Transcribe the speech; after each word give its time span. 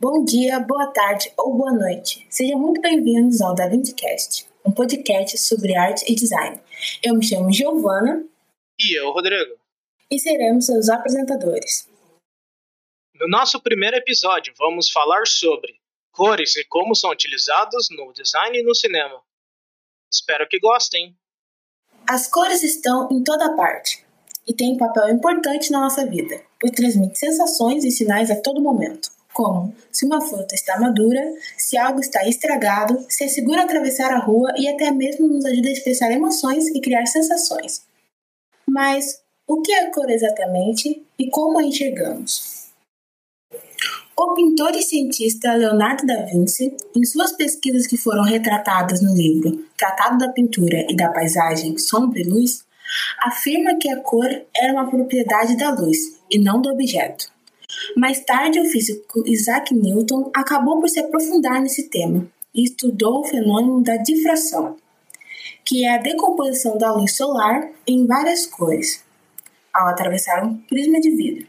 Bom 0.00 0.24
dia, 0.24 0.60
boa 0.60 0.92
tarde 0.92 1.32
ou 1.36 1.56
boa 1.56 1.72
noite. 1.72 2.24
Sejam 2.30 2.56
muito 2.56 2.80
bem-vindos 2.80 3.40
ao 3.40 3.52
Da 3.52 3.66
Vintcast, 3.66 4.46
um 4.64 4.70
podcast 4.70 5.36
sobre 5.38 5.74
arte 5.74 6.04
e 6.08 6.14
design. 6.14 6.60
Eu 7.02 7.16
me 7.16 7.26
chamo 7.26 7.52
Giovana. 7.52 8.24
E 8.78 8.96
eu, 8.96 9.10
Rodrigo. 9.10 9.58
E 10.08 10.16
seremos 10.20 10.66
seus 10.66 10.88
apresentadores. 10.88 11.88
No 13.12 13.26
nosso 13.28 13.60
primeiro 13.60 13.96
episódio, 13.96 14.54
vamos 14.56 14.88
falar 14.88 15.26
sobre 15.26 15.74
cores 16.12 16.54
e 16.54 16.64
como 16.66 16.94
são 16.94 17.10
utilizados 17.10 17.88
no 17.90 18.12
design 18.12 18.56
e 18.56 18.62
no 18.62 18.76
cinema. 18.76 19.20
Espero 20.08 20.46
que 20.48 20.60
gostem. 20.60 21.12
As 22.08 22.28
cores 22.30 22.62
estão 22.62 23.08
em 23.10 23.24
toda 23.24 23.56
parte 23.56 24.06
e 24.46 24.54
têm 24.54 24.74
um 24.74 24.78
papel 24.78 25.08
importante 25.08 25.72
na 25.72 25.80
nossa 25.80 26.06
vida, 26.06 26.40
pois 26.60 26.70
transmite 26.70 27.18
sensações 27.18 27.84
e 27.84 27.90
sinais 27.90 28.30
a 28.30 28.40
todo 28.40 28.62
momento, 28.62 29.17
como 29.38 29.72
se 29.92 30.04
uma 30.04 30.20
fruta 30.20 30.52
está 30.52 30.80
madura, 30.80 31.22
se 31.56 31.78
algo 31.78 32.00
está 32.00 32.26
estragado, 32.26 33.06
se 33.08 33.22
é 33.22 33.28
seguro 33.28 33.60
atravessar 33.60 34.10
a 34.10 34.18
rua 34.18 34.52
e 34.58 34.68
até 34.68 34.90
mesmo 34.90 35.28
nos 35.28 35.44
ajuda 35.46 35.68
a 35.68 35.72
expressar 35.72 36.10
emoções 36.10 36.66
e 36.66 36.80
criar 36.80 37.06
sensações. 37.06 37.82
Mas 38.68 39.22
o 39.46 39.62
que 39.62 39.70
é 39.70 39.86
a 39.86 39.92
cor 39.92 40.10
exatamente 40.10 41.06
e 41.16 41.30
como 41.30 41.60
a 41.60 41.62
enxergamos? 41.62 42.66
O 44.16 44.34
pintor 44.34 44.74
e 44.74 44.82
cientista 44.82 45.54
Leonardo 45.54 46.04
da 46.04 46.22
Vinci, 46.22 46.76
em 46.96 47.04
suas 47.04 47.30
pesquisas 47.30 47.86
que 47.86 47.96
foram 47.96 48.24
retratadas 48.24 49.00
no 49.00 49.14
livro 49.14 49.64
Tratado 49.76 50.18
da 50.18 50.32
Pintura 50.32 50.84
e 50.90 50.96
da 50.96 51.12
Paisagem, 51.12 51.78
Sombra 51.78 52.18
e 52.18 52.24
Luz, 52.24 52.64
afirma 53.20 53.78
que 53.78 53.88
a 53.88 54.00
cor 54.00 54.28
era 54.56 54.72
uma 54.72 54.90
propriedade 54.90 55.56
da 55.56 55.70
luz 55.70 56.18
e 56.28 56.40
não 56.40 56.60
do 56.60 56.70
objeto. 56.70 57.37
Mais 57.96 58.24
tarde, 58.24 58.60
o 58.60 58.64
físico 58.64 59.22
Isaac 59.26 59.74
Newton 59.74 60.30
acabou 60.34 60.80
por 60.80 60.88
se 60.88 61.00
aprofundar 61.00 61.60
nesse 61.60 61.88
tema 61.90 62.26
e 62.54 62.64
estudou 62.64 63.20
o 63.20 63.24
fenômeno 63.24 63.82
da 63.82 63.96
difração, 63.96 64.76
que 65.64 65.84
é 65.84 65.94
a 65.94 65.98
decomposição 65.98 66.78
da 66.78 66.92
luz 66.92 67.16
solar 67.16 67.68
em 67.86 68.06
várias 68.06 68.46
cores, 68.46 69.04
ao 69.72 69.88
atravessar 69.88 70.44
um 70.44 70.56
prisma 70.56 70.98
de 70.98 71.10
vidro. 71.10 71.46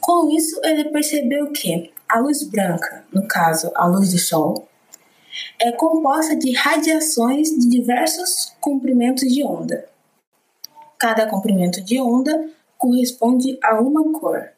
Com 0.00 0.30
isso, 0.30 0.58
ele 0.64 0.90
percebeu 0.90 1.52
que 1.52 1.90
a 2.08 2.18
luz 2.18 2.42
branca, 2.44 3.04
no 3.12 3.26
caso 3.26 3.70
a 3.74 3.86
luz 3.86 4.12
do 4.12 4.18
Sol, 4.18 4.68
é 5.60 5.70
composta 5.72 6.34
de 6.34 6.52
radiações 6.52 7.50
de 7.50 7.68
diversos 7.68 8.54
comprimentos 8.60 9.28
de 9.28 9.44
onda. 9.44 9.86
Cada 10.98 11.26
comprimento 11.26 11.82
de 11.82 12.00
onda 12.00 12.48
corresponde 12.78 13.58
a 13.62 13.80
uma 13.80 14.12
cor, 14.18 14.55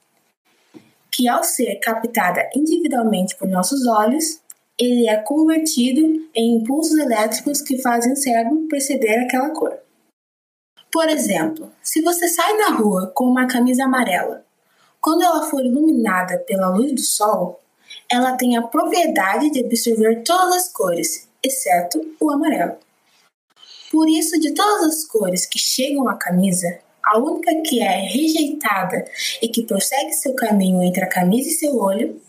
que 1.19 1.27
ao 1.27 1.43
ser 1.43 1.81
captada 1.81 2.49
individualmente 2.55 3.35
por 3.35 3.49
nossos 3.49 3.85
olhos, 3.89 4.41
ele 4.79 5.09
é 5.09 5.17
convertido 5.17 6.01
em 6.33 6.59
impulsos 6.59 6.97
elétricos 6.97 7.61
que 7.61 7.83
fazem 7.83 8.13
o 8.13 8.17
cérebro 8.17 8.69
perceber 8.71 9.19
aquela 9.19 9.51
cor. 9.51 9.77
Por 10.93 11.09
exemplo, 11.09 11.73
se 11.83 12.01
você 12.03 12.29
sai 12.29 12.57
na 12.59 12.69
rua 12.69 13.11
com 13.13 13.25
uma 13.25 13.49
camisa 13.49 13.83
amarela 13.83 14.45
quando 15.01 15.23
ela 15.23 15.43
for 15.43 15.61
iluminada 15.61 16.39
pela 16.47 16.69
luz 16.69 16.93
do 16.93 17.01
sol, 17.01 17.61
ela 18.09 18.37
tem 18.37 18.57
a 18.57 18.63
propriedade 18.63 19.51
de 19.51 19.65
absorver 19.65 20.23
todas 20.23 20.55
as 20.55 20.73
cores, 20.73 21.29
exceto 21.43 22.01
o 22.21 22.31
amarelo. 22.31 22.77
Por 23.91 24.09
isso, 24.09 24.39
de 24.39 24.55
todas 24.55 24.85
as 24.85 25.05
cores 25.05 25.47
que 25.47 25.59
chegam 25.59 26.09
à 26.09 26.15
camisa, 26.15 26.79
a 27.13 27.19
única 27.19 27.55
que 27.63 27.81
é 27.81 28.01
rejeitada 28.01 29.05
e 29.41 29.49
que 29.49 29.63
prossegue 29.63 30.13
seu 30.13 30.35
caminho 30.35 30.83
entre 30.83 31.05
a 31.05 31.09
camisa 31.09 31.49
e 31.49 31.53
seu 31.53 31.77
olho 31.77 32.21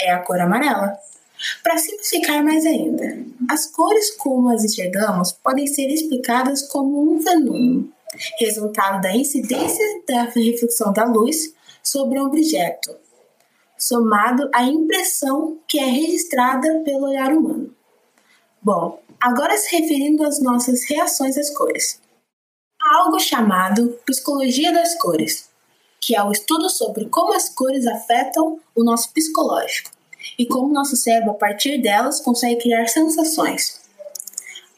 é 0.00 0.10
a 0.10 0.18
cor 0.18 0.40
amarela. 0.40 0.98
Para 1.62 1.78
simplificar 1.78 2.42
mais 2.42 2.64
ainda, 2.64 3.18
as 3.48 3.66
cores 3.66 4.10
como 4.16 4.48
as 4.48 4.64
enxergamos 4.64 5.32
podem 5.32 5.66
ser 5.66 5.88
explicadas 5.88 6.62
como 6.62 7.14
um 7.14 7.20
fenômeno, 7.20 7.92
resultado 8.38 9.02
da 9.02 9.14
incidência 9.14 9.84
da 10.08 10.22
reflexão 10.24 10.92
da 10.92 11.04
luz 11.04 11.54
sobre 11.82 12.18
um 12.18 12.26
objeto, 12.26 12.96
somado 13.78 14.48
à 14.52 14.64
impressão 14.64 15.58
que 15.68 15.78
é 15.78 15.84
registrada 15.84 16.80
pelo 16.84 17.06
olhar 17.06 17.32
humano. 17.32 17.74
Bom, 18.62 18.98
agora 19.20 19.56
se 19.56 19.76
referindo 19.76 20.24
às 20.24 20.42
nossas 20.42 20.84
reações 20.84 21.36
às 21.36 21.50
cores. 21.50 22.00
Há 22.86 22.98
algo 22.98 23.18
chamado 23.18 23.98
psicologia 24.06 24.72
das 24.72 24.96
cores, 24.96 25.48
que 26.00 26.14
é 26.14 26.22
o 26.22 26.30
estudo 26.30 26.70
sobre 26.70 27.06
como 27.06 27.34
as 27.34 27.48
cores 27.48 27.84
afetam 27.84 28.60
o 28.76 28.84
nosso 28.84 29.12
psicológico 29.12 29.90
e 30.38 30.46
como 30.46 30.72
nosso 30.72 30.94
cérebro, 30.94 31.32
a 31.32 31.34
partir 31.34 31.82
delas, 31.82 32.20
consegue 32.20 32.62
criar 32.62 32.86
sensações. 32.86 33.80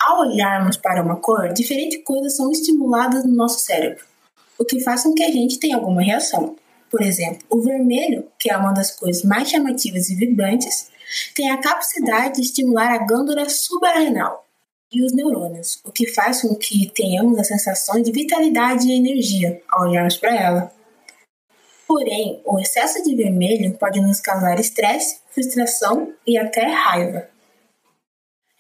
Ao 0.01 0.21
olharmos 0.21 0.79
para 0.79 1.03
uma 1.03 1.17
cor, 1.17 1.53
diferentes 1.53 2.03
coisas 2.03 2.35
são 2.35 2.51
estimuladas 2.51 3.27
no 3.27 3.35
nosso 3.35 3.59
cérebro, 3.59 4.03
o 4.59 4.65
que 4.65 4.81
faz 4.81 5.03
com 5.03 5.13
que 5.13 5.23
a 5.23 5.31
gente 5.31 5.59
tenha 5.59 5.77
alguma 5.77 6.01
reação. 6.01 6.57
Por 6.91 7.03
exemplo, 7.03 7.45
o 7.51 7.61
vermelho, 7.61 8.27
que 8.39 8.51
é 8.51 8.57
uma 8.57 8.73
das 8.73 8.91
cores 8.91 9.23
mais 9.23 9.51
chamativas 9.51 10.09
e 10.09 10.15
vibrantes, 10.15 10.91
tem 11.35 11.51
a 11.51 11.61
capacidade 11.61 12.37
de 12.37 12.41
estimular 12.41 12.91
a 12.91 13.05
glândula 13.07 13.47
suprarrenal 13.51 14.48
e 14.93 15.05
os 15.05 15.13
neurônios, 15.13 15.81
o 15.85 15.93
que 15.93 16.07
faz 16.07 16.43
com 16.43 16.55
que 16.55 16.91
tenhamos 16.91 17.39
a 17.39 17.45
sensação 17.45 18.01
de 18.01 18.11
vitalidade 18.11 18.87
e 18.89 18.97
energia 18.97 19.61
ao 19.69 19.83
olharmos 19.83 20.17
para 20.17 20.35
ela. 20.35 20.73
Porém, 21.87 22.43
o 22.45 22.59
excesso 22.59 23.03
de 23.03 23.15
vermelho 23.15 23.77
pode 23.79 24.01
nos 24.01 24.21
causar 24.21 24.59
estresse, 24.61 25.21
frustração 25.31 26.13
e 26.27 26.39
até 26.39 26.67
raiva. 26.67 27.29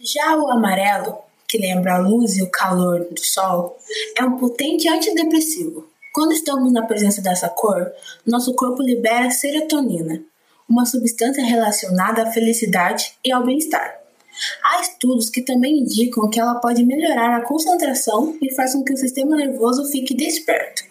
Já 0.00 0.36
o 0.36 0.50
amarelo, 0.50 1.18
que 1.46 1.58
lembra 1.58 1.94
a 1.94 1.98
luz 1.98 2.36
e 2.36 2.42
o 2.42 2.50
calor 2.50 3.06
do 3.10 3.20
sol, 3.20 3.78
é 4.16 4.24
um 4.24 4.38
potente 4.38 4.88
antidepressivo, 4.88 5.88
quando 6.12 6.32
estamos 6.32 6.72
na 6.72 6.86
presença 6.86 7.22
dessa 7.22 7.48
cor, 7.48 7.92
nosso 8.26 8.54
corpo 8.54 8.82
libera 8.82 9.30
serotonina, 9.30 10.22
uma 10.68 10.84
substância 10.84 11.44
relacionada 11.44 12.22
à 12.22 12.30
felicidade 12.32 13.14
e 13.24 13.30
ao 13.30 13.44
bem-estar. 13.44 14.07
Há 14.62 14.80
estudos 14.80 15.30
que 15.30 15.42
também 15.42 15.80
indicam 15.80 16.28
que 16.28 16.40
ela 16.40 16.56
pode 16.56 16.84
melhorar 16.84 17.36
a 17.36 17.44
concentração 17.44 18.36
e 18.40 18.54
faz 18.54 18.72
com 18.72 18.84
que 18.84 18.92
o 18.92 18.96
sistema 18.96 19.36
nervoso 19.36 19.84
fique 19.90 20.14
desperto. 20.14 20.82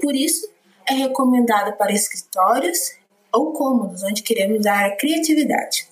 Por 0.00 0.14
isso, 0.14 0.48
é 0.88 0.94
recomendada 0.94 1.72
para 1.72 1.92
escritórios 1.92 2.92
ou 3.32 3.52
cômodos 3.52 4.02
onde 4.02 4.22
queremos 4.22 4.62
dar 4.62 4.96
criatividade. 4.96 5.86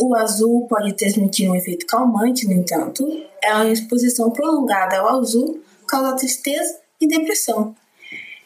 O 0.00 0.14
azul 0.16 0.66
pode 0.68 0.94
transmitir 0.94 1.50
um 1.50 1.54
efeito 1.54 1.86
calmante, 1.86 2.46
no 2.46 2.54
entanto, 2.54 3.06
é 3.42 3.54
uma 3.54 3.70
exposição 3.70 4.30
prolongada 4.30 4.98
ao 4.98 5.20
azul 5.20 5.60
causa 5.86 6.16
tristeza 6.16 6.80
e 7.00 7.06
depressão, 7.06 7.74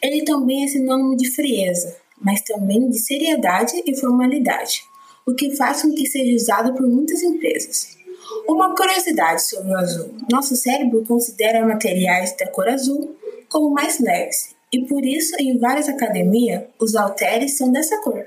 ele 0.01 0.23
também 0.23 0.63
é 0.63 0.67
sinônimo 0.67 1.15
de 1.17 1.29
frieza, 1.31 1.97
mas 2.21 2.41
também 2.41 2.89
de 2.89 2.99
seriedade 2.99 3.81
e 3.85 3.95
formalidade, 3.99 4.83
o 5.27 5.35
que 5.35 5.55
faz 5.55 5.81
com 5.81 5.93
que 5.93 6.07
seja 6.07 6.35
usado 6.35 6.73
por 6.73 6.87
muitas 6.87 7.21
empresas. 7.21 7.97
Uma 8.47 8.73
curiosidade 8.73 9.43
sobre 9.43 9.71
o 9.71 9.77
azul: 9.77 10.13
nosso 10.31 10.55
cérebro 10.55 11.03
considera 11.05 11.65
materiais 11.65 12.35
da 12.37 12.47
cor 12.47 12.69
azul 12.69 13.15
como 13.49 13.69
mais 13.69 13.99
leves, 13.99 14.55
e 14.71 14.85
por 14.85 15.05
isso, 15.05 15.35
em 15.39 15.57
várias 15.57 15.87
academias, 15.87 16.63
os 16.79 16.95
halteres 16.95 17.57
são 17.57 17.71
dessa 17.71 18.01
cor. 18.01 18.25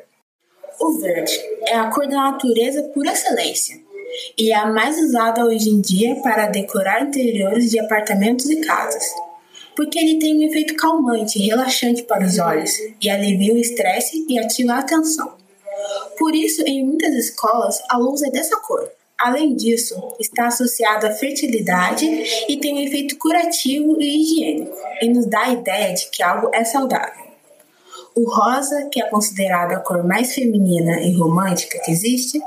O 0.80 0.92
verde 0.98 1.38
é 1.66 1.74
a 1.74 1.90
cor 1.90 2.06
da 2.06 2.16
natureza 2.16 2.82
por 2.94 3.06
excelência 3.06 3.78
e 4.36 4.50
é 4.50 4.56
a 4.56 4.66
mais 4.66 4.98
usada 4.98 5.44
hoje 5.44 5.68
em 5.68 5.80
dia 5.80 6.16
para 6.22 6.46
decorar 6.46 7.02
interiores 7.02 7.70
de 7.70 7.78
apartamentos 7.78 8.48
e 8.48 8.60
casas 8.60 9.04
porque 9.76 9.98
ele 9.98 10.18
tem 10.18 10.36
um 10.36 10.42
efeito 10.42 10.74
calmante 10.76 11.38
e 11.38 11.46
relaxante 11.46 12.02
para 12.02 12.26
os 12.26 12.38
olhos 12.38 12.70
e 13.00 13.08
alivia 13.08 13.54
o 13.54 13.58
estresse 13.58 14.26
e 14.28 14.38
ativa 14.38 14.74
a 14.74 14.80
atenção. 14.80 15.39
Por 16.20 16.36
isso, 16.36 16.62
em 16.66 16.84
muitas 16.84 17.14
escolas, 17.14 17.82
a 17.88 17.96
luz 17.96 18.20
é 18.20 18.30
dessa 18.30 18.54
cor. 18.60 18.86
Além 19.18 19.56
disso, 19.56 20.14
está 20.20 20.48
associado 20.48 21.06
à 21.06 21.12
fertilidade 21.12 22.04
e 22.46 22.58
tem 22.58 22.74
um 22.74 22.86
efeito 22.86 23.16
curativo 23.16 23.96
e 23.98 24.20
higiênico, 24.20 24.76
e 25.00 25.08
nos 25.08 25.24
dá 25.24 25.44
a 25.44 25.52
ideia 25.52 25.94
de 25.94 26.10
que 26.10 26.22
algo 26.22 26.50
é 26.52 26.62
saudável. 26.62 27.24
O 28.14 28.28
rosa, 28.28 28.86
que 28.92 29.02
é 29.02 29.08
considerado 29.08 29.72
a 29.72 29.80
cor 29.80 30.04
mais 30.06 30.34
feminina 30.34 31.00
e 31.00 31.16
romântica 31.16 31.80
que 31.82 31.90
existe, 31.90 32.38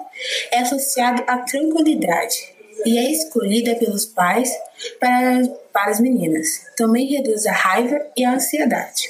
é 0.51 0.59
associado 0.59 1.23
à 1.25 1.39
tranquilidade 1.39 2.53
e 2.85 2.99
é 2.99 3.11
escolhida 3.11 3.73
pelos 3.73 4.05
pais 4.05 4.51
para 4.99 5.41
para 5.73 5.89
as 5.89 5.99
meninas. 5.99 6.47
Também 6.77 7.07
reduz 7.07 7.47
a 7.47 7.51
raiva 7.51 7.99
e 8.15 8.23
a 8.23 8.35
ansiedade. 8.35 9.09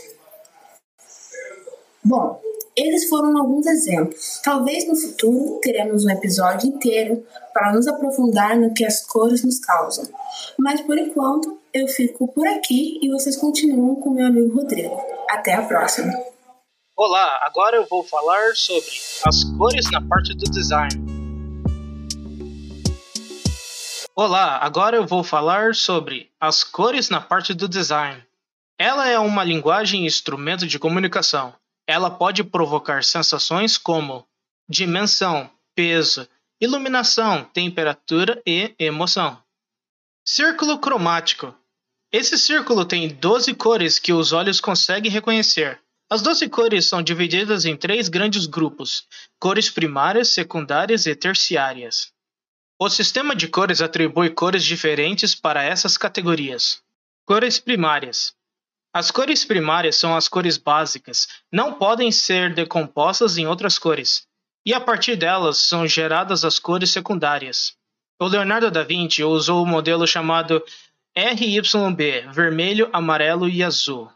Bom, 2.01 2.39
esses 2.75 3.07
foram 3.07 3.37
alguns 3.37 3.67
exemplos. 3.67 4.41
Talvez 4.43 4.87
no 4.87 4.95
futuro 4.95 5.59
teremos 5.61 6.05
um 6.05 6.09
episódio 6.09 6.69
inteiro 6.69 7.23
para 7.53 7.71
nos 7.71 7.87
aprofundar 7.87 8.57
no 8.57 8.73
que 8.73 8.83
as 8.83 9.05
cores 9.05 9.43
nos 9.43 9.59
causam. 9.59 10.05
Mas 10.57 10.81
por 10.81 10.97
enquanto 10.97 11.59
eu 11.73 11.87
fico 11.87 12.27
por 12.33 12.47
aqui 12.47 12.99
e 13.01 13.09
vocês 13.09 13.37
continuam 13.37 13.95
com 13.95 14.09
meu 14.09 14.25
amigo 14.25 14.55
Rodrigo. 14.55 14.99
Até 15.29 15.53
a 15.53 15.61
próxima! 15.63 16.11
Olá, 16.95 17.39
agora 17.43 17.75
eu 17.77 17.87
vou 17.87 18.03
falar 18.03 18.55
sobre 18.55 18.91
as 19.25 19.43
cores 19.43 19.89
na 19.91 20.01
parte 20.01 20.35
do 20.35 20.49
design. 20.49 20.93
Olá, 24.15 24.59
agora 24.61 24.97
eu 24.97 25.07
vou 25.07 25.23
falar 25.23 25.73
sobre 25.73 26.29
as 26.39 26.63
cores 26.63 27.09
na 27.09 27.19
parte 27.19 27.53
do 27.53 27.67
design. 27.67 28.23
Ela 28.77 29.07
é 29.09 29.17
uma 29.17 29.43
linguagem 29.43 30.03
e 30.03 30.07
instrumento 30.07 30.67
de 30.67 30.77
comunicação. 30.77 31.53
Ela 31.87 32.09
pode 32.09 32.43
provocar 32.43 33.03
sensações 33.03 33.77
como 33.77 34.25
dimensão, 34.69 35.49
peso, 35.75 36.27
iluminação, 36.59 37.43
temperatura 37.45 38.41
e 38.45 38.73
emoção. 38.79 39.41
Círculo 40.25 40.79
cromático. 40.79 41.53
Esse 42.11 42.37
círculo 42.37 42.85
tem 42.85 43.09
12 43.09 43.53
cores 43.55 43.99
que 43.99 44.13
os 44.13 44.31
olhos 44.31 44.61
conseguem 44.61 45.11
reconhecer. 45.11 45.81
As 46.09 46.21
12 46.21 46.47
cores 46.49 46.87
são 46.87 47.01
divididas 47.01 47.65
em 47.65 47.75
três 47.75 48.07
grandes 48.07 48.45
grupos: 48.45 49.07
cores 49.39 49.69
primárias, 49.69 50.29
secundárias 50.29 51.05
e 51.05 51.15
terciárias. 51.15 52.13
O 52.79 52.89
sistema 52.89 53.35
de 53.35 53.47
cores 53.47 53.81
atribui 53.81 54.29
cores 54.29 54.63
diferentes 54.63 55.35
para 55.35 55.63
essas 55.63 55.97
categorias. 55.97 56.81
Cores 57.25 57.59
primárias. 57.59 58.35
As 58.93 59.09
cores 59.09 59.43
primárias 59.43 59.95
são 59.95 60.15
as 60.15 60.27
cores 60.27 60.55
básicas, 60.55 61.27
não 61.51 61.73
podem 61.73 62.11
ser 62.11 62.53
decompostas 62.53 63.39
em 63.39 63.47
outras 63.47 63.79
cores, 63.79 64.27
e 64.63 64.71
a 64.71 64.79
partir 64.79 65.15
delas 65.15 65.57
são 65.57 65.87
geradas 65.87 66.45
as 66.45 66.59
cores 66.59 66.91
secundárias. 66.91 67.73
O 68.19 68.27
Leonardo 68.27 68.69
da 68.69 68.83
Vinci 68.83 69.23
usou 69.23 69.63
o 69.63 69.65
modelo 69.65 70.05
chamado 70.05 70.63
RYB, 71.15 72.31
vermelho, 72.31 72.87
amarelo 72.93 73.49
e 73.49 73.63
azul. 73.63 74.11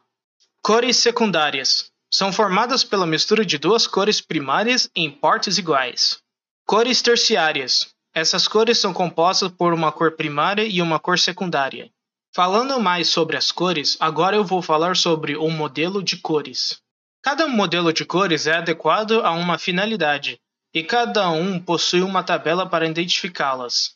Cores 0.62 0.98
secundárias 0.98 1.92
são 2.14 2.32
formadas 2.32 2.84
pela 2.84 3.08
mistura 3.08 3.44
de 3.44 3.58
duas 3.58 3.88
cores 3.88 4.22
primárias 4.22 4.90
em 4.96 5.10
partes 5.10 5.58
iguais. 5.58 6.20
Cores 6.68 7.02
terciárias. 7.02 7.90
Essas 8.14 8.48
cores 8.48 8.80
são 8.80 8.94
compostas 8.94 9.52
por 9.52 9.74
uma 9.74 9.92
cor 9.92 10.12
primária 10.12 10.64
e 10.64 10.82
uma 10.82 11.00
cor 11.00 11.18
secundária. 11.18 11.92
Falando 12.38 12.80
mais 12.80 13.10
sobre 13.10 13.36
as 13.36 13.52
cores, 13.52 13.98
agora 14.00 14.36
eu 14.36 14.44
vou 14.44 14.62
falar 14.62 14.96
sobre 14.96 15.36
o 15.36 15.50
modelo 15.50 16.04
de 16.04 16.18
cores. 16.18 16.80
Cada 17.20 17.48
modelo 17.48 17.92
de 17.92 18.06
cores 18.06 18.46
é 18.46 18.58
adequado 18.58 19.22
a 19.24 19.32
uma 19.32 19.58
finalidade, 19.58 20.40
e 20.72 20.84
cada 20.84 21.32
um 21.32 21.60
possui 21.60 22.04
uma 22.04 22.22
tabela 22.22 22.70
para 22.70 22.88
identificá-las. 22.88 23.96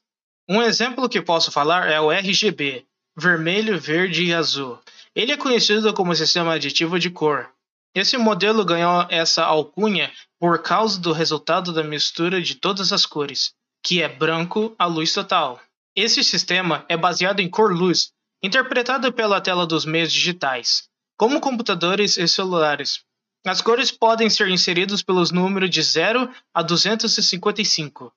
Um 0.49 0.59
exemplo 0.59 1.07
que 1.07 1.21
posso 1.21 1.51
falar 1.51 1.87
é 1.87 2.01
o 2.01 2.11
RGB, 2.11 2.83
vermelho, 3.15 3.79
verde 3.79 4.23
e 4.23 4.33
azul. 4.33 4.79
Ele 5.15 5.33
é 5.33 5.37
conhecido 5.37 5.93
como 5.93 6.15
sistema 6.15 6.55
aditivo 6.55 6.97
de 6.97 7.11
cor. 7.11 7.47
Esse 7.93 8.17
modelo 8.17 8.65
ganhou 8.65 9.05
essa 9.11 9.43
alcunha 9.43 10.11
por 10.39 10.63
causa 10.63 10.99
do 10.99 11.11
resultado 11.11 11.71
da 11.71 11.83
mistura 11.83 12.41
de 12.41 12.55
todas 12.55 12.91
as 12.91 13.05
cores, 13.05 13.53
que 13.85 14.01
é 14.01 14.09
branco 14.09 14.73
a 14.79 14.87
luz 14.87 15.13
total. 15.13 15.61
Esse 15.95 16.23
sistema 16.23 16.83
é 16.89 16.97
baseado 16.97 17.39
em 17.39 17.47
cor-luz, 17.47 18.11
interpretado 18.43 19.13
pela 19.13 19.39
tela 19.39 19.67
dos 19.67 19.85
meios 19.85 20.11
digitais, 20.11 20.89
como 21.15 21.39
computadores 21.39 22.17
e 22.17 22.27
celulares. 22.27 23.03
As 23.45 23.61
cores 23.61 23.91
podem 23.91 24.29
ser 24.29 24.49
inseridas 24.49 25.01
pelos 25.01 25.31
números 25.31 25.69
de 25.69 25.81
0 25.81 26.29
a 26.53 26.61
255, 26.61 28.11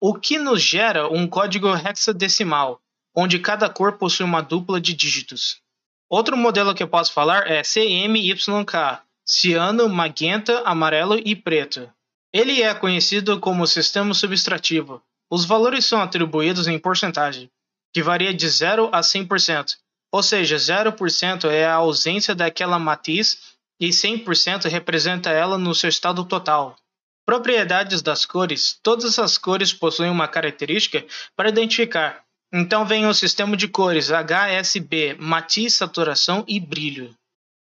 o 0.00 0.14
que 0.14 0.38
nos 0.38 0.62
gera 0.62 1.08
um 1.08 1.26
código 1.26 1.68
hexadecimal, 1.68 2.80
onde 3.14 3.38
cada 3.38 3.68
cor 3.68 3.98
possui 3.98 4.24
uma 4.24 4.42
dupla 4.42 4.80
de 4.80 4.94
dígitos. 4.94 5.60
Outro 6.08 6.36
modelo 6.36 6.74
que 6.74 6.82
eu 6.82 6.88
posso 6.88 7.12
falar 7.12 7.50
é 7.50 7.62
CMYK, 7.62 9.00
ciano, 9.24 9.88
magenta, 9.88 10.62
amarelo 10.64 11.18
e 11.18 11.34
preto. 11.34 11.90
Ele 12.32 12.62
é 12.62 12.74
conhecido 12.74 13.38
como 13.40 13.66
sistema 13.66 14.12
subtrativo. 14.12 15.02
Os 15.30 15.44
valores 15.44 15.86
são 15.86 16.00
atribuídos 16.02 16.68
em 16.68 16.78
porcentagem 16.78 17.50
que 17.92 18.02
varia 18.02 18.32
de 18.32 18.48
0 18.48 18.88
a 18.92 19.00
100%, 19.00 19.76
ou 20.12 20.22
seja, 20.22 20.56
0% 20.56 21.44
é 21.50 21.64
a 21.64 21.74
ausência 21.74 22.34
daquela 22.34 22.78
matiz 22.78 23.56
e 23.80 23.88
100% 23.88 24.68
representa 24.68 25.30
ela 25.30 25.58
no 25.58 25.74
seu 25.74 25.88
estado 25.88 26.24
total. 26.24 26.76
Propriedades 27.24 28.02
das 28.02 28.26
cores: 28.26 28.78
todas 28.82 29.18
as 29.18 29.38
cores 29.38 29.72
possuem 29.72 30.10
uma 30.10 30.28
característica 30.28 31.04
para 31.36 31.48
identificar. 31.48 32.22
Então 32.52 32.84
vem 32.84 33.06
o 33.06 33.14
sistema 33.14 33.56
de 33.56 33.66
cores 33.66 34.10
HSB, 34.10 35.16
matiz, 35.18 35.74
saturação 35.74 36.44
e 36.46 36.60
brilho. 36.60 37.14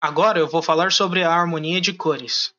Agora 0.00 0.38
eu 0.38 0.48
vou 0.48 0.62
falar 0.62 0.92
sobre 0.92 1.22
a 1.22 1.30
harmonia 1.30 1.80
de 1.80 1.92
cores. 1.92 2.54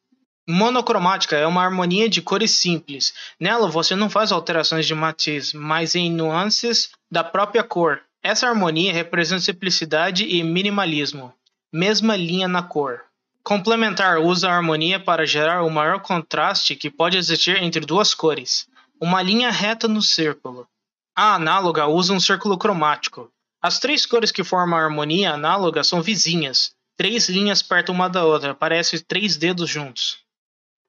Monocromática 0.52 1.38
é 1.38 1.48
uma 1.48 1.64
harmonia 1.64 2.10
de 2.10 2.22
cores 2.22 2.52
simples. 2.52 3.14
Nela 3.40 3.70
você 3.70 3.96
não 3.96 4.10
faz 4.10 4.34
alterações 4.34 4.86
de 4.86 4.94
matiz, 4.94 5.54
mas 5.54 5.96
em 5.96 6.12
nuances 6.12 6.90
da 7.10 7.24
própria 7.24 7.64
cor. 7.64 8.02
Essa 8.22 8.50
harmonia 8.50 8.92
representa 8.92 9.42
simplicidade 9.42 10.26
e 10.26 10.44
minimalismo. 10.44 11.34
Mesma 11.72 12.18
linha 12.18 12.50
na 12.50 12.62
cor. 12.62 13.00
Complementar 13.42 14.20
usa 14.20 14.50
a 14.50 14.54
harmonia 14.54 15.00
para 15.00 15.26
gerar 15.26 15.64
o 15.64 15.70
maior 15.70 16.02
contraste 16.02 16.76
que 16.76 16.90
pode 16.92 17.18
existir 17.18 17.64
entre 17.64 17.86
duas 17.86 18.14
cores. 18.14 18.68
Uma 19.00 19.22
linha 19.22 19.50
reta 19.50 19.88
no 19.88 20.02
círculo. 20.02 20.68
A 21.16 21.36
análoga 21.36 21.88
usa 21.88 22.12
um 22.12 22.20
círculo 22.20 22.58
cromático. 22.58 23.32
As 23.62 23.80
três 23.80 24.06
cores 24.06 24.34
que 24.34 24.44
formam 24.44 24.78
a 24.78 24.84
harmonia 24.84 25.32
análoga 25.32 25.82
são 25.82 26.02
vizinhas. 26.02 26.72
Três 26.98 27.30
linhas 27.30 27.62
perto 27.62 27.94
uma 27.94 28.10
da 28.10 28.26
outra, 28.26 28.54
parecem 28.54 29.00
três 29.00 29.38
dedos 29.38 29.70
juntos. 29.70 30.20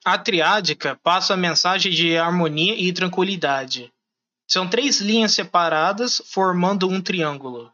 A 0.04 0.18
triádica 0.18 0.98
passa 1.00 1.34
a 1.34 1.36
mensagem 1.36 1.92
de 1.92 2.16
harmonia 2.16 2.74
e 2.74 2.92
tranquilidade. 2.92 3.92
São 4.48 4.68
três 4.68 5.00
linhas 5.00 5.32
separadas 5.32 6.20
formando 6.26 6.88
um 6.88 7.00
triângulo. 7.00 7.72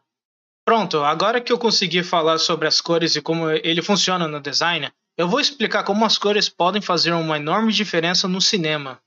Pronto, 0.63 0.99
agora 0.99 1.41
que 1.41 1.51
eu 1.51 1.57
consegui 1.57 2.03
falar 2.03 2.37
sobre 2.37 2.67
as 2.67 2.79
cores 2.79 3.15
e 3.15 3.21
como 3.21 3.49
ele 3.49 3.81
funciona 3.81 4.27
no 4.27 4.39
design, 4.39 4.91
eu 5.17 5.27
vou 5.27 5.39
explicar 5.39 5.83
como 5.83 6.05
as 6.05 6.19
cores 6.19 6.47
podem 6.47 6.83
fazer 6.83 7.13
uma 7.13 7.37
enorme 7.37 7.73
diferença 7.73 8.27
no 8.27 8.39
cinema. 8.39 9.01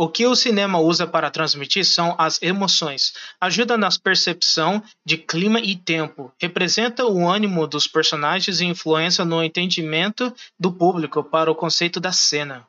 O 0.00 0.08
que 0.08 0.24
o 0.24 0.36
cinema 0.36 0.78
usa 0.78 1.08
para 1.08 1.28
transmitir 1.28 1.84
são 1.84 2.14
as 2.16 2.40
emoções. 2.40 3.12
Ajuda 3.40 3.76
na 3.76 3.88
percepção 4.00 4.80
de 5.04 5.18
clima 5.18 5.58
e 5.58 5.74
tempo. 5.74 6.32
Representa 6.40 7.04
o 7.04 7.28
ânimo 7.28 7.66
dos 7.66 7.88
personagens 7.88 8.60
e 8.60 8.64
influencia 8.64 9.24
no 9.24 9.42
entendimento 9.42 10.32
do 10.56 10.70
público 10.70 11.24
para 11.24 11.50
o 11.50 11.54
conceito 11.56 11.98
da 11.98 12.12
cena. 12.12 12.64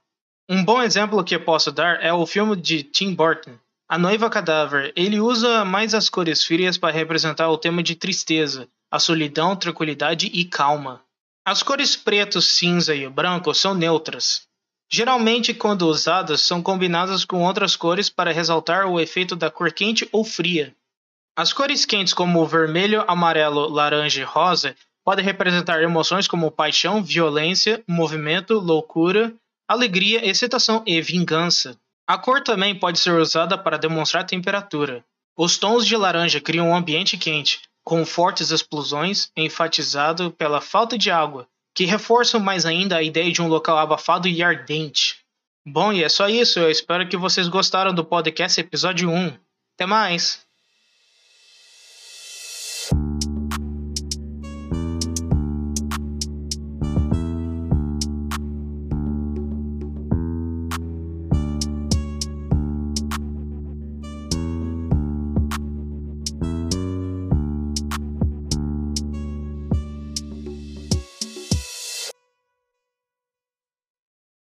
Um 0.52 0.66
bom 0.66 0.82
exemplo 0.82 1.24
que 1.24 1.36
eu 1.36 1.42
posso 1.42 1.72
dar 1.72 2.04
é 2.04 2.12
o 2.12 2.26
filme 2.26 2.56
de 2.56 2.82
Tim 2.82 3.14
Burton, 3.14 3.52
A 3.88 4.00
Noiva 4.00 4.32
Cadáver. 4.32 4.92
Ele 4.96 5.20
usa 5.20 5.64
mais 5.64 5.94
as 5.94 6.10
cores 6.10 6.44
frias 6.44 6.76
para 6.76 6.92
representar 6.92 7.52
o 7.52 7.58
tema 7.58 7.84
de 7.84 7.94
tristeza, 7.94 8.68
a 8.90 8.98
solidão, 8.98 9.56
tranquilidade 9.56 10.26
e 10.34 10.44
calma. 10.44 11.04
As 11.46 11.62
cores 11.62 11.96
preto, 11.96 12.42
cinza 12.42 12.96
e 12.96 13.08
branco 13.08 13.54
são 13.54 13.76
neutras. 13.76 14.42
Geralmente, 14.92 15.54
quando 15.54 15.84
usadas, 15.84 16.42
são 16.42 16.64
combinadas 16.64 17.24
com 17.24 17.44
outras 17.44 17.76
cores 17.76 18.10
para 18.10 18.32
ressaltar 18.32 18.88
o 18.88 19.00
efeito 19.00 19.36
da 19.36 19.52
cor 19.52 19.72
quente 19.72 20.10
ou 20.12 20.26
fria. 20.26 20.76
As 21.38 21.54
cores 21.54 21.86
quentes, 21.86 22.12
como 22.12 22.44
vermelho, 22.48 23.06
amarelo, 23.08 23.70
laranja 23.70 24.22
e 24.22 24.24
rosa, 24.24 24.76
podem 25.06 25.24
representar 25.24 25.84
emoções 25.84 26.28
como 26.28 26.50
paixão, 26.50 27.04
violência, 27.04 27.84
movimento, 27.88 28.56
loucura, 28.56 29.32
alegria, 29.70 30.28
excitação 30.28 30.82
e 30.84 31.00
vingança. 31.00 31.78
A 32.08 32.18
cor 32.18 32.42
também 32.42 32.74
pode 32.74 33.00
ser 33.00 33.14
usada 33.14 33.56
para 33.56 33.78
demonstrar 33.78 34.26
temperatura. 34.26 35.06
Os 35.38 35.60
tons 35.60 35.86
de 35.86 35.96
laranja 35.96 36.42
criam 36.42 36.70
um 36.70 36.76
ambiente 36.76 37.16
quente, 37.16 37.62
com 37.84 38.04
fortes 38.04 38.50
explosões, 38.50 39.32
enfatizado 39.38 40.32
pela 40.32 40.60
falta 40.60 40.98
de 40.98 41.12
água, 41.12 41.48
que 41.76 41.86
reforçam 41.86 42.40
mais 42.40 42.66
ainda 42.66 42.98
a 42.98 43.04
ideia 43.04 43.32
de 43.32 43.44
um 43.44 43.48
local 43.48 43.78
abafado 43.78 44.28
e 44.28 44.42
ardente. 44.42 45.20
Bom, 45.64 45.94
e 45.94 46.04
é 46.04 46.10
só 46.10 46.28
isso. 46.28 46.58
Eu 46.58 46.72
espero 46.72 47.08
que 47.08 47.16
vocês 47.16 47.48
gostaram 47.48 47.94
do 47.94 48.04
podcast 48.04 48.60
episódio 48.60 49.08
1. 49.08 49.38
Até 49.76 49.86
mais! 49.86 50.49